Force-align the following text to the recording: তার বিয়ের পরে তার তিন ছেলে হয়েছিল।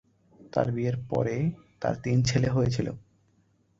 তার 0.53 0.67
বিয়ের 0.71 0.97
পরে 1.09 1.35
তার 1.81 1.95
তিন 2.03 2.17
ছেলে 2.23 2.47
হয়েছিল। 2.49 2.87